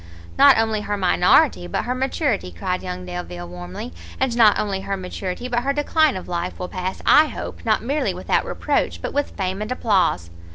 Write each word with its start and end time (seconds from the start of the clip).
"Not 0.35 0.57
only 0.57 0.81
her 0.81 0.97
minority, 0.97 1.67
but 1.67 1.83
her 1.83 1.93
maturity," 1.93 2.51
cried 2.51 2.81
young 2.81 3.05
Delvile, 3.05 3.47
warmly, 3.47 3.93
"and 4.19 4.35
not 4.35 4.57
only 4.57 4.81
her 4.81 4.97
maturity, 4.97 5.47
but 5.47 5.59
her 5.61 5.73
decline 5.73 6.17
of 6.17 6.27
life 6.27 6.57
will 6.57 6.69
pass, 6.69 7.03
I 7.05 7.27
hope, 7.27 7.63
not 7.65 7.83
merely 7.83 8.11
without 8.15 8.43
reproach, 8.43 8.99
but 8.99 9.13
with 9.13 9.37
fame 9.37 9.61
and 9.61 9.71
applause!" 9.71 10.31